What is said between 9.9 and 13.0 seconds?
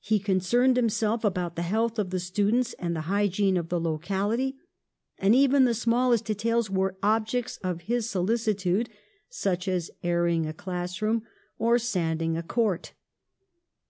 airing a classroom or sanding a 58 PASTEUR court.